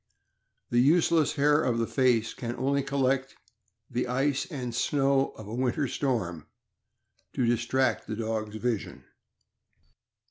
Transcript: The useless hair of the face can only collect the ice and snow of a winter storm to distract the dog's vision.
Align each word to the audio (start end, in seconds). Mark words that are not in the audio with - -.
The 0.71 0.79
useless 0.81 1.33
hair 1.35 1.61
of 1.61 1.77
the 1.77 1.85
face 1.85 2.33
can 2.33 2.55
only 2.55 2.81
collect 2.81 3.35
the 3.87 4.07
ice 4.07 4.47
and 4.47 4.73
snow 4.73 5.29
of 5.35 5.45
a 5.47 5.53
winter 5.53 5.87
storm 5.87 6.47
to 7.33 7.45
distract 7.45 8.07
the 8.07 8.15
dog's 8.15 8.55
vision. 8.55 9.03